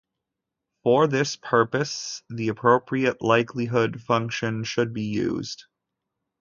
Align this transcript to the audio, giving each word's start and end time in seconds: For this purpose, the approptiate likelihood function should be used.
For 0.81 1.05
this 1.05 1.35
purpose, 1.35 2.23
the 2.27 2.47
approptiate 2.47 3.21
likelihood 3.21 4.01
function 4.01 4.63
should 4.63 4.93
be 4.95 5.03
used. 5.03 5.65